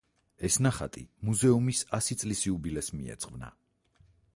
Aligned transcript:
ეს 0.47 0.55
ნახატი 0.65 1.03
მუზეუმის 1.29 1.85
ასი 1.99 2.19
წლის 2.23 2.45
იუბილეს 2.49 2.95
მიეძღვნა. 2.97 3.57